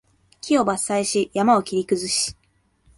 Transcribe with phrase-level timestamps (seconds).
[0.41, 0.71] 木を伐
[1.01, 2.35] 採し、山を切り崩し